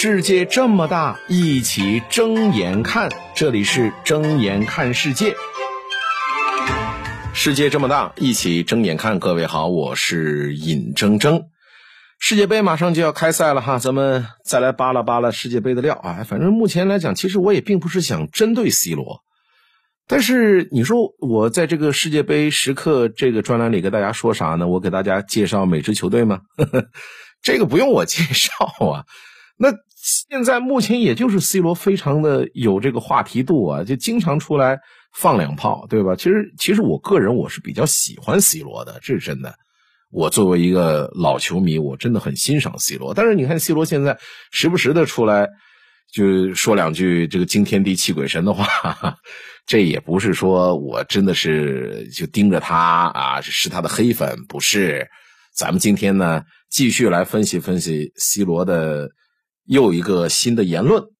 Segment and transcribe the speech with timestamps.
[0.00, 3.10] 世界这么大，一起睁眼看。
[3.34, 5.34] 这里是睁眼看世界。
[7.34, 9.18] 世界这么大，一起睁眼看。
[9.18, 11.46] 各位好，我是尹铮铮。
[12.20, 16.22] 世界杯马上就要开赛了哈，咱们再来扒拉扒拉世界杯的料啊。
[16.24, 19.24] 反正目前来讲，其实我也并不是想针对 C 罗，
[20.06, 24.68] 但是你说我在这个世界杯时刻这个专栏里跟大家说啥呢？
[24.68, 26.42] 我给大家介绍每支球队吗？
[27.42, 29.02] 这个不用我介绍啊。
[29.60, 29.72] 那
[30.30, 34.78] 现在目前也就是 C 罗非常的有这个话题度啊，就经常出来
[35.12, 36.16] 放两炮，对吧？
[36.16, 39.54] 其实其实我个人我是比较喜欢 C 罗的，这是真的。
[40.10, 43.12] 我作为一个老球迷，我真的很欣赏 C 罗。
[43.12, 44.16] 但是你看 C 罗现在
[44.50, 45.46] 时不时的出来
[46.12, 48.66] 就说两句这个惊天地泣鬼神的话，
[49.66, 55.06] 这也不是说我真的是就盯着他啊是他的黑粉，不是。
[55.54, 59.10] 咱们今天呢继续来分析分析 C 罗的。
[59.68, 61.10] 又一个新的言论，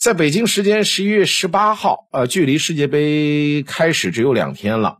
[0.00, 4.98] 在北京时间十一月十八号，呃，距离世界杯开始只有两天了。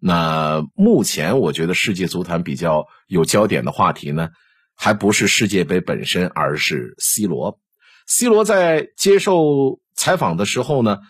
[0.00, 4.30] 那目前我觉得世界足坛比较有焦点的话题呢，
[4.74, 7.60] 还不是世界杯本身，而是 C 罗。
[8.06, 11.00] C 罗在接受采访的时候呢，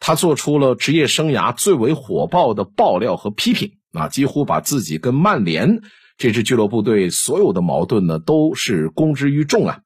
[0.00, 5.82] 他做出了职业生涯最为火爆的爆料和批评，啊，几乎把自己跟曼联
[6.16, 9.80] 这支俱乐部队所有的矛盾呢，都是公之于众啊。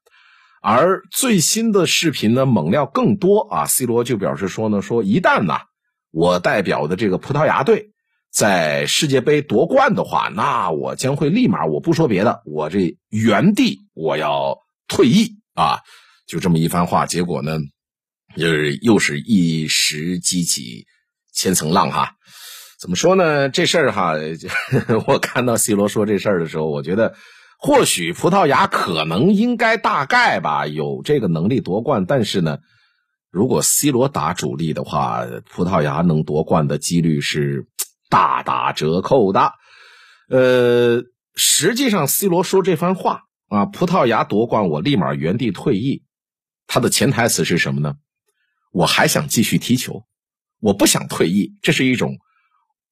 [0.65, 5.63] 而最新的视频呢，猛料更多啊！C 罗就表示说呢，说一旦呐，
[6.09, 7.91] 我代表的这个葡萄牙队
[8.31, 15.79] 在世界杯夺冠的话，那我将会立马，我不说别的，我这原地我要退役啊！
[16.25, 17.57] 就这么一番话，结果呢，
[18.37, 20.85] 就是又是一时激起
[21.33, 22.15] 千层浪哈。
[22.79, 23.49] 怎么说呢？
[23.49, 24.13] 这事儿哈，
[25.07, 27.15] 我看到 C 罗说这事儿的时候，我觉得。
[27.65, 32.57] 或许葡萄牙可能应该大概吧有这个能力夺冠，但是呢，
[33.31, 37.65] 如果 C 罗打主力的话，葡萄牙能夺冠的几率是
[38.09, 39.53] 大打折扣的。
[40.27, 41.03] 呃，
[41.35, 46.03] 实际上 C 罗说这番话啊，葡萄牙夺冠我立马原地退役，
[46.67, 47.95] 他的潜台词是什么呢？
[48.73, 50.03] 我还想继续踢球，
[50.59, 52.17] 我不想退役，这是一种。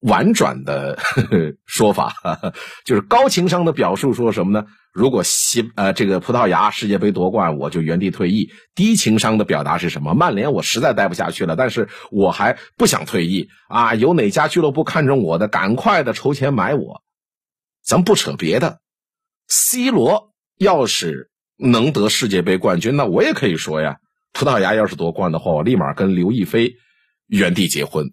[0.01, 0.99] 婉转的
[1.65, 2.13] 说法，
[2.85, 4.65] 就是高情商的表述，说什么呢？
[4.93, 8.51] 如果西呃这个葡萄牙世界杯夺冠，我就原地退役。
[8.75, 10.13] 低情商的表达是什么？
[10.13, 13.95] 曼联我实在待不下去了，但是我还不想退役啊！
[13.95, 17.01] 有哪家俱乐部看中我的，赶快的筹钱买我。
[17.85, 18.79] 咱不扯别的
[19.47, 23.97] ，C 罗要是能得世界杯冠军，那我也可以说呀。
[24.33, 26.73] 葡萄牙要是夺冠的话，我立马跟刘亦菲
[27.27, 28.07] 原地结婚。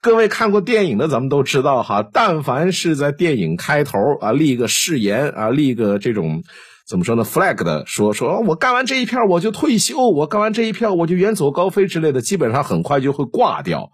[0.00, 2.08] 各位看过电影的，咱们都知道哈。
[2.12, 6.44] 但凡是在电影开头啊立个誓言啊立个这种
[6.86, 13.90] 怎么说呢 flag 的，说说我干完这一票我就退休，我干完这一票我就远走高飞之类的，基本上很快就会挂掉。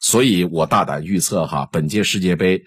[0.00, 2.62] 所以我大胆预测哈，本届世界杯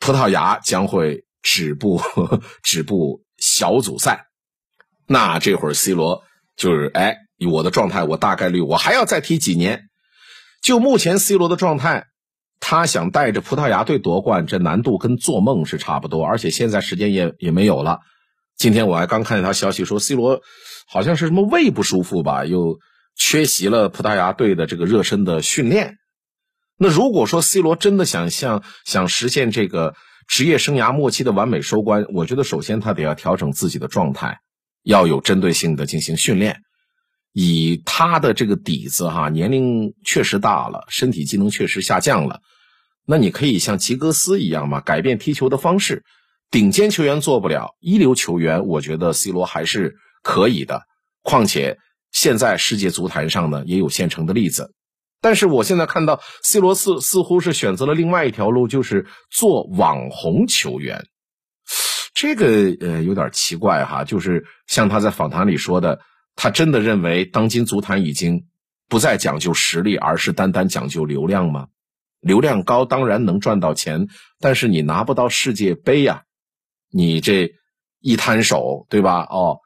[0.00, 2.00] 葡萄牙将会止步
[2.64, 4.28] 止步小组赛。
[5.06, 6.22] 那这会儿 C 罗
[6.56, 7.18] 就是哎，
[7.52, 9.82] 我的状态我大概率我还要再踢几年。
[10.62, 12.06] 就目前 C 罗的状态。
[12.66, 17.98] 他想带着葡萄牙队夺冠，这难度跟做梦是差不多，而且现在时间也也没有了。
[18.56, 20.40] 今天我还刚看见他消息说，C 罗
[20.88, 22.78] 好像是什么胃不舒服吧，又
[23.14, 25.96] 缺席了葡萄牙队的这个热身的训练。
[26.78, 29.94] 那如果说 C 罗真的想像想实现这个
[30.26, 34.38] 职业生涯末期的完美收官，我觉得首先他得要调整自己的状态，
[34.82, 36.62] 要有针对性的进行训练。
[37.34, 42.40] 以他的这个底子哈，年龄确实大了，身体机能确实下降了。
[43.06, 46.04] 那你可以像吉格斯一样嘛，改变踢球的方式。
[46.50, 50.82] 顶尖球员做不了，一流球员，我觉得 C 罗还是可以的。
[51.22, 51.78] 况且
[52.12, 54.72] 现在世界足坛上呢，也有现成的例子。
[55.20, 61.06] 但是我现在看到 C 罗似似乎是选择了另外一条路，就是做网红球员。
[62.14, 62.46] 这个
[62.80, 66.00] 呃有点奇怪哈，就是像他在访谈里说的。
[66.36, 68.46] 他真的认为当今足坛已经
[68.88, 71.68] 不再讲究实力，而是单单讲究流量吗？
[72.24, 74.08] 流量高当然能赚到钱，
[74.40, 76.24] 但是你拿不到世界杯呀，
[76.90, 77.52] 你这
[78.00, 79.26] 一摊手，对吧？
[79.30, 79.60] 哦，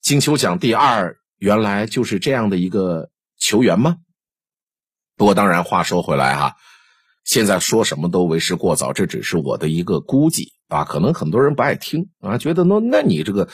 [0.00, 3.98] 金球奖第二原来就是这样的一个球员吗？
[5.16, 6.56] 不过当然话说回来哈，
[7.24, 13.48] 现在说什么都为时过早，这只是我的一个估计啊，可能很多人不爱听啊，觉得那那你这个。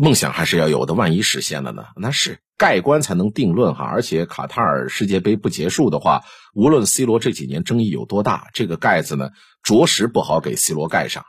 [0.00, 1.86] 梦想还是要有的，万一实现了呢？
[1.96, 3.84] 那是盖棺才能定论哈。
[3.84, 6.22] 而且卡塔尔世界杯不结束的话，
[6.54, 9.30] 无论 C 罗这几年争议有多大，这个盖子呢，
[9.64, 11.24] 着实不好给 C 罗盖上。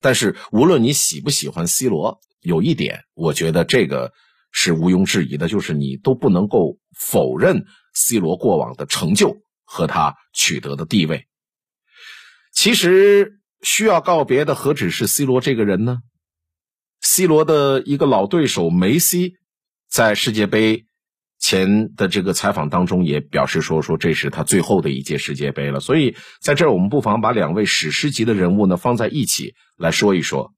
[0.00, 4.14] 但是无论你喜不喜欢 C 罗，有一点，我觉得这个
[4.50, 11.26] 是毋庸置疑的，就是你都不能够否认 C 罗过往的成就和他取得的地位。
[12.50, 15.98] 其实需要告别的何止是 C 罗这个人呢
[17.20, 19.34] ？C 罗的一个老对手梅西，
[19.90, 20.86] 在世界杯
[21.38, 25.80] 前的这个采访当中也表示说，说这是他最后的一届世界杯了。
[25.80, 30.54] 所以在这儿，我们不妨把两位史诗级的人物呢放在一起来说一说。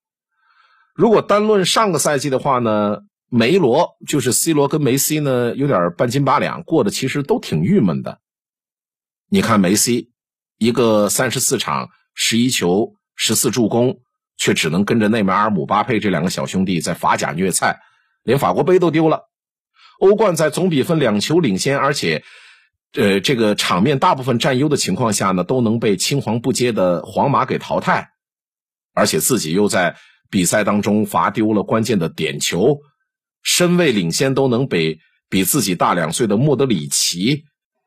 [0.94, 8.20] 如果单论上个赛季的话呢，梅罗就是 C 罗跟梅西呢有点半斤八两，过得其实都挺郁闷的。
[9.28, 10.12] 你看梅西。
[10.58, 13.98] 一个三十四场十一球十四助攻，
[14.42, 17.78] 却只能跟着内马尔、姆巴佩这两个小兄弟在法甲虐菜，
[18.24, 19.30] 连法国杯都丢了。
[20.00, 22.24] 欧冠在总比分两球领先，而且，
[22.94, 28.08] 呃，这个场面大部分占优的情况下呢，都能被青黄不接的皇马给淘汰，
[28.94, 29.94] 而且自己又在
[30.28, 32.78] 比赛当中罚丢了关键的点球，
[33.44, 34.98] 身位领先都能被
[35.30, 37.44] 比自己大两岁的莫德里奇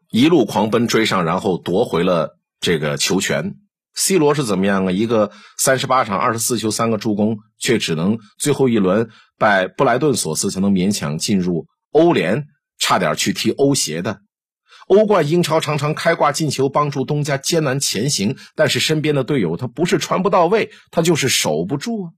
[0.09, 2.39] 一路狂奔追上，然后夺回了。
[2.61, 3.57] 这个球权
[3.95, 4.91] ，C 罗是怎么样啊？
[4.91, 9.09] 一个三十八场二十四球三个助攻，却只能最后一轮
[9.39, 12.45] 拜布莱顿所赐，才能勉强进入欧联，
[12.77, 14.19] 差点去踢欧协的。
[14.87, 22.11] 欧冠、英超常常开挂进球，帮助东家艰难前行，但是身边的队友他不是传不到位，他就是守不住啊。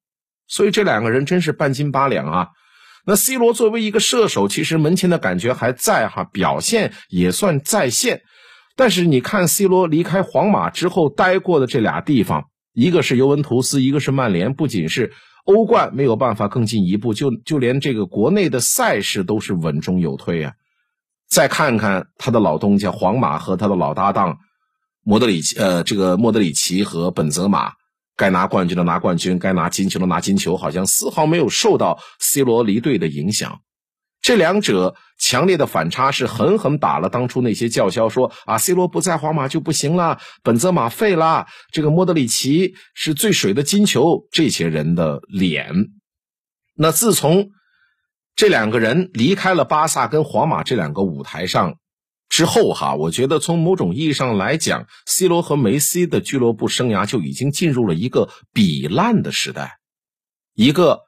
[0.50, 2.48] 所以这两个人真是半斤八两啊。
[3.06, 8.22] 那 C 罗作为一个射手，其实门前的感觉还在哈，表现也算在线。
[8.78, 15.12] 但是你看，C 罗离开皇马之后待过的这俩地方，一个是尤文图斯，一个是曼联，不仅是
[15.46, 20.54] 欧冠没有办法更进一步，就就连这个国内的赛事都是稳中有退啊。
[21.28, 24.38] 再看看他的老东家皇马和他的老搭档
[25.04, 27.74] 莫德里奇，呃，这个莫德里奇和本泽马，
[28.16, 33.60] 该拿冠军的拿冠军，该拿金球的拿金球，好像丝毫没有受到 C 罗离队的影响。
[34.28, 45.72] 这两者强烈的反差是狠狠打了当初那些叫嚣说啊，C 罗不在皇马就不行了，本泽马废了，这个莫德里奇是最水的金球这些人的脸。
[46.76, 47.52] 那自从
[48.36, 51.78] 这两个人离开了巴萨跟皇马这两个舞台上
[52.28, 59.78] 之后，哈，我觉得从某种意义上来讲，C 罗和梅西的俱乐部生涯就已经进入了一个比烂的时代，
[60.54, 61.00] 一个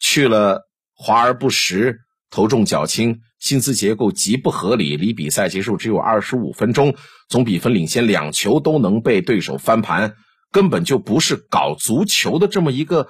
[0.00, 0.62] 去了
[0.96, 2.00] 华而不实。
[2.30, 6.94] 头重脚轻，薪资结构极不合理，离比赛结束只有二十五分钟，
[7.28, 10.16] 总比分领先两球都能被对手翻盘，
[10.50, 13.08] 根本就不是搞足球的这么一个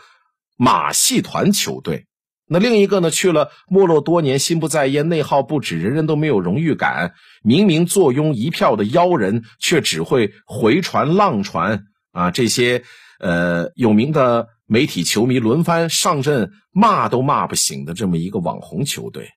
[0.57, 2.07] 马戏团球队。
[2.47, 12.31] 那另一个呢，去了没落多年，心不在焉，内耗不止，人人都没有荣誉感，明明坐拥一票的妖人，却只会回传浪传啊！
[12.31, 12.85] 这些
[13.19, 14.49] 呃有名的。
[14.69, 19.31] 媒体球迷轮番上阵骂都骂不醒的这么一个网红球队，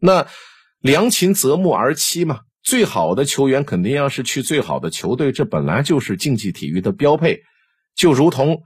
[0.00, 0.26] 那
[0.80, 7.42] 良禽择木而栖嘛，最好的球员肯定要是去最好的球队，这本来就是竞技体育的标配。
[7.94, 8.62] 就如同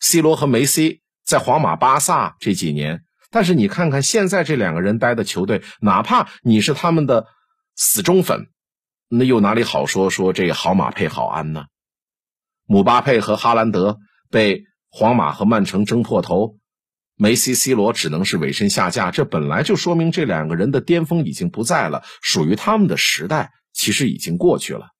[0.00, 7.26] C 罗和梅西在皇马、巴萨这几年，但是你看看现在这两个人待的球队，哪怕你是他们的
[7.76, 8.46] 死忠粉，
[9.08, 11.66] 那又哪里好说说这好马配好鞍呢？
[12.66, 13.98] 姆巴佩和哈兰德
[14.30, 14.64] 被。
[14.96, 16.60] 皇马和曼城争破头，
[17.16, 19.10] 梅西、C 罗只能是委身下架。
[19.10, 24.90] 这本来就说明这两个人的巅峰已经不在了，属于他们的时代其实已经过去了。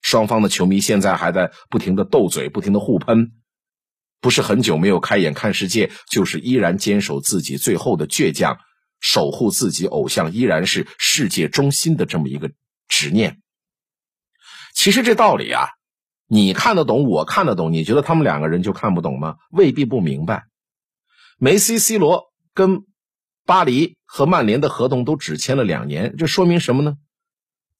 [0.00, 3.32] 双方的球迷现在还在不停的斗嘴，不停的互喷，
[4.20, 8.58] 不是很久没有开眼看世界，就是依然坚守自己最后的倔强，
[9.00, 12.52] 守护自己偶像依然是世界中心的这么一个
[12.86, 13.42] 执念。
[14.76, 15.70] 其实这道理啊。
[16.26, 19.36] 你看得懂，我看得懂，你觉得他们两个人就看不懂吗？
[19.50, 20.44] 未必不明白。
[21.38, 22.84] 梅西、C 罗跟
[23.44, 26.94] 巴黎和曼联的合同都只签了两年，这说明什么呢？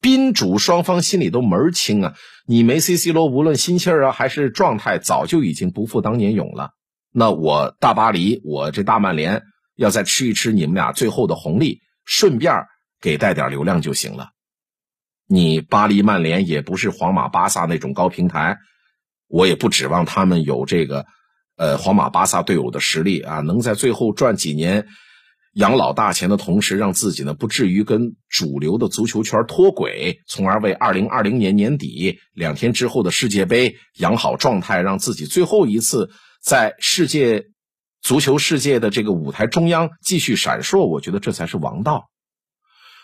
[0.01, 2.15] 宾主双方心里都门儿清啊！
[2.47, 6.73] 你梅西、C 罗无论心气儿啊还是状态，早就已经不复当年勇了。
[7.11, 9.45] 那我大巴黎，我这大曼联
[9.77, 12.67] 要再吃一吃你们俩最后的红利，顺便
[13.01, 14.34] 给带点流量就行了。
[15.27, 18.59] 你巴黎曼联也不是皇马巴萨那种高平台，
[19.27, 21.07] 我也不指望他们有这个，
[21.57, 24.87] 呃，皇马巴萨队伍的实力啊，能在最后赚几年
[25.55, 36.11] 养老大钱的同时，让自己呢不至于跟主流的足球圈脱轨，从而为二零二零年年底两天之后的世界杯养好状态，让自己最后一次
[36.43, 37.47] 在世界
[38.03, 42.11] 足球世界的这个舞台中央继续闪烁，我觉得这才是王道。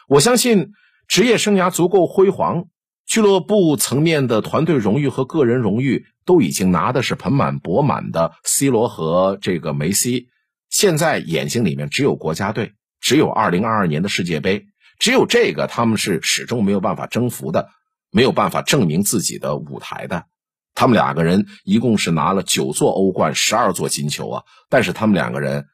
[0.07, 0.73] 我相信。
[1.11, 2.67] 职业生涯足够辉煌，
[3.05, 8.31] 俱乐部层面的团队荣誉和个人荣誉都已经拿的是盆满钵满的。
[8.45, 10.29] C 罗和这个梅西，
[10.69, 13.17] 现在眼睛里面只有国家队，只。
[13.17, 14.67] 有二零二二年的世界杯，
[15.00, 17.71] 只有这个他们是始终没有办法征服的，
[18.12, 20.26] 没有办法证明自己的舞台的。
[20.76, 25.67] 他们两个人一共是拿了九座欧冠、十二座金球啊，但是他们两个人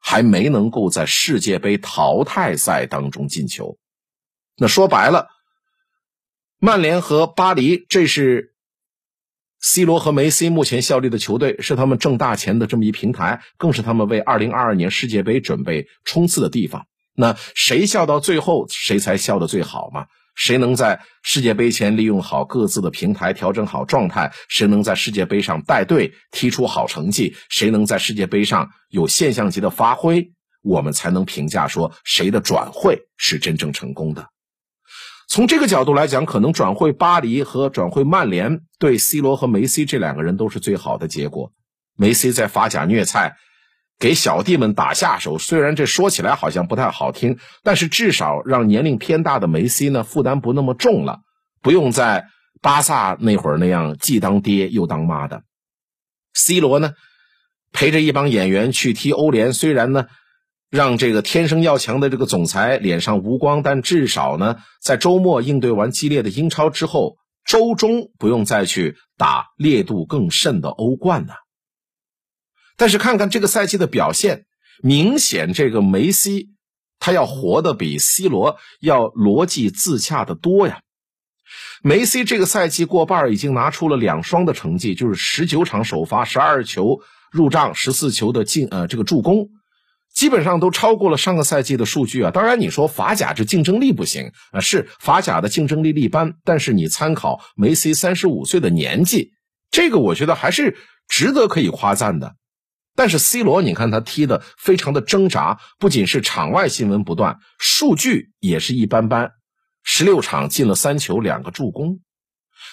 [0.00, 3.78] 还没能够在世界杯淘汰赛当中进球。
[4.62, 5.26] 那说白了，
[6.60, 8.54] 曼联和巴黎，这是
[9.60, 16.86] C 罗和梅西目前效力的球队，是他们挣大钱的这么一平台，更是他们为二零二二年世界杯准备冲刺的地方。
[17.12, 20.06] 那谁笑到最后，谁才笑得最好嘛？
[20.36, 24.32] 谁能在世界杯前利用好各自的平台，调整好状态？
[24.48, 27.34] 谁能在世界杯上带队踢出好成绩？
[27.48, 30.30] 谁能在世界杯上有现象级的发挥？
[30.62, 34.28] 我们才能评价说谁的转会是真正成功的。
[35.32, 41.52] 从这个角度来讲，可能转会巴黎和转会曼联对 C 罗和梅西这两个人都是最好的结果。
[41.96, 43.36] 梅西在法甲虐菜。
[43.98, 51.20] 给小弟们打下手，虽然这说起来好像不太好听，但是至少让年龄偏大的梅西呢负担不那么重了，
[51.62, 52.26] 不用在
[52.60, 55.44] 巴萨那会儿那样既当爹又当妈的。
[56.34, 56.92] C 罗呢，
[57.72, 60.08] 陪着一帮演员去踢欧联，虽然呢
[60.72, 71.34] 让这个天生要强的这个总裁脸上无光，但至少呢在周末应对完激烈的英超之后，周中不用再去打烈度更甚的欧冠呢。
[72.78, 74.46] 但是看看这个赛季的表现，
[74.82, 76.54] 明显这个梅西
[76.98, 80.80] 他要活得比 C 罗要逻辑自洽的多呀。
[81.82, 89.50] 梅西这个赛季过半已经拿出了两双的成绩，就是十九场首发，十二球入账，十四球的进呃这个助攻，
[90.22, 92.30] 基本上都超过了上个赛季的数据啊。
[92.30, 99.32] 当然你说法甲这竞争力不行啊，是法甲的竞争力一般，但是你参考梅西三十五岁的年纪，
[99.72, 100.76] 这个我觉得还是
[101.08, 102.36] 值得可以夸赞的。
[102.94, 109.32] 但是 C 罗，你看他踢的非常的挣扎，不仅是场外新闻不断，数据也是一般般。
[109.82, 111.98] 十六场进了三球，两个助攻。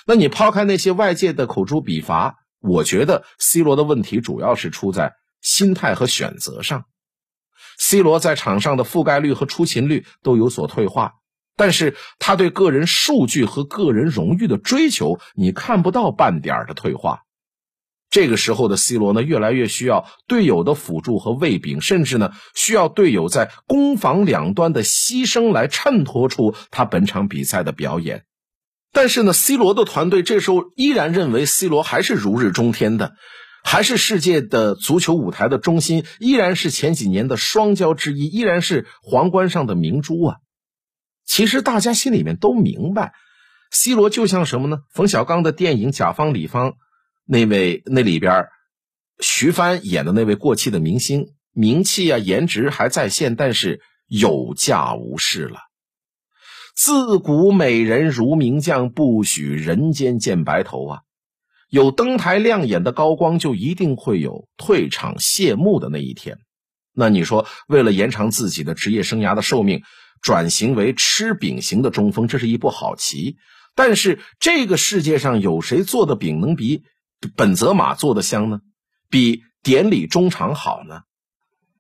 [0.05, 6.83] 那你抛开那些外界的口诛笔伐，我觉得 C 罗的问题主要是出在心态和选择上。
[7.77, 11.13] C 罗在场上的覆盖率和出勤率都有所退化，
[11.55, 17.21] 但是他对个人数据和个人荣誉的追求，你看不到半点的退化。
[18.09, 28.23] 这个时候的 C 罗呢，越来越需要队友的辅助和喂饼，甚至呢，需要队友在攻防两端的牺牲来衬托出他本场比赛的表演。
[28.91, 33.13] 但是呢，C 罗的团队这时候依然认为 C 罗还是如日中天的，
[33.71, 40.37] 还是世界的足球舞台的中心，依然是前几年的双骄之一，依然是皇冠上的明珠啊。
[41.23, 43.13] 其实大家心里面都明白
[43.69, 44.79] ，C 罗就像什么呢？
[44.89, 46.71] 冯小刚的电影《甲方乙方》。
[47.27, 48.47] 那位那里边，
[49.19, 55.59] 徐帆演的那位过气的明星，名气啊颜值还在线，但是有价无市了。
[56.75, 61.01] 自古美人如名将，不许人间见白头啊！
[61.69, 66.39] 有登台亮眼的高光，就一定会有退场谢幕的那一天。
[66.93, 69.83] 那你说，为了延长自己的职业生涯的寿命，
[70.21, 73.37] 转型为吃饼型的中锋，这是一步好棋。
[73.75, 76.83] 但是这个世界上有谁做的饼能比？
[77.35, 78.61] 本泽马做的香呢，
[79.09, 81.01] 比典礼中场好呢。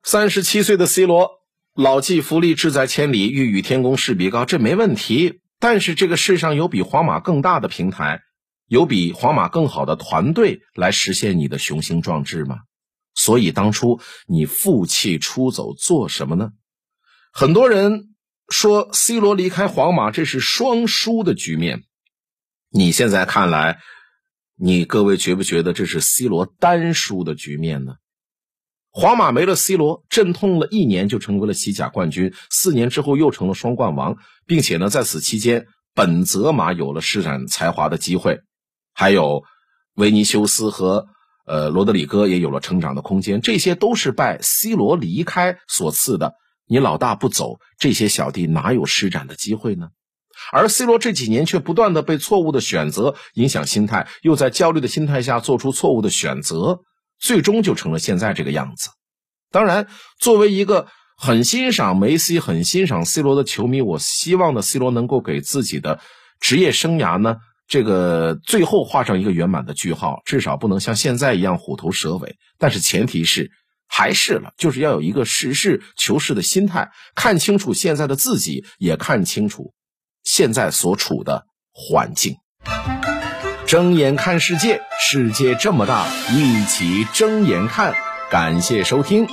[0.03, 1.31] 三十七岁的 C 罗，
[1.75, 5.39] 老骥伏枥，志在千里，欲与天公试比高，这没问题。
[5.59, 8.21] 但是这个世上有比皇马更大的平台，
[8.69, 12.59] 有比皇马更好的团队来实现你的雄心壮志吗？
[13.15, 16.51] 所以当初你负气出走做什么呢？
[17.33, 18.15] 很多人
[18.47, 21.83] 说 C 罗离开皇马这是双输的局面，
[22.69, 23.79] 你现在看来？
[24.55, 27.95] 你各位觉不觉得这是 C 罗单输的局面呢？
[28.91, 38.41] 皇马没了 C 罗，阵痛了一年就成为了西甲冠军，四年之后又成了双冠王，并且呢，在此期间，本泽马有了施展才华的机会，
[38.99, 39.45] 还有
[39.95, 41.07] 维尼修斯和
[41.45, 46.33] 呃罗德里戈也有了成长的空间，这些都是拜 C 罗离开所赐的。
[46.67, 49.87] 你老大不走，这些小弟哪有施展的机会呢？
[50.51, 56.81] 而 C 罗这几年却不断的被错误的选择影响心态，又在焦虑的心态下做出错误的选择，
[57.21, 58.89] 最终就成了现在这个样子。
[59.49, 59.87] 当然，
[60.19, 60.87] 作为一个
[61.17, 66.01] 很欣赏梅西、很欣赏 C 罗的球迷，我希望呢，C 罗能够给自己的
[66.41, 67.37] 职业生涯呢，
[67.69, 72.35] 这个最后画上一个圆满的句号，至少不能像现在一样虎头蛇尾。
[72.57, 73.51] 但是前提是，
[73.87, 79.73] 还是了，就是要有一个实事求是的心态，看清楚现在的自己，也看清楚。
[80.23, 82.37] 现在所处的环境，
[83.67, 87.95] 睁眼看世界，世界这么大，一起睁眼看。
[88.31, 89.27] 感谢收听。